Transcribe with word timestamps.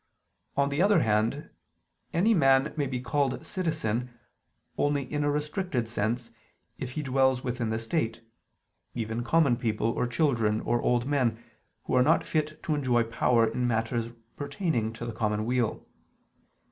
On 0.57 0.69
the 0.69 0.81
other 0.81 1.01
hand, 1.01 1.51
any 2.11 2.33
man 2.33 2.73
may 2.75 2.87
be 2.87 2.99
called 2.99 3.45
citizen, 3.45 4.09
only 4.75 5.03
in 5.03 5.23
a 5.23 5.29
restricted 5.29 5.87
sense, 5.87 6.31
if 6.79 6.93
he 6.93 7.03
dwells 7.03 7.43
within 7.43 7.69
the 7.69 7.77
state, 7.77 8.21
even 8.95 9.23
common 9.23 9.57
people 9.57 9.89
or 9.91 10.07
children 10.07 10.59
or 10.61 10.81
old 10.81 11.05
men, 11.05 11.37
who 11.83 11.93
are 11.93 12.01
not 12.01 12.25
fit 12.25 12.63
to 12.63 12.73
enjoy 12.73 13.03
power 13.03 13.45
in 13.45 13.67
matters 13.67 14.11
pertaining 14.37 14.91
to 14.93 15.05
the 15.05 15.13
common 15.13 15.45
weal. 15.45 15.85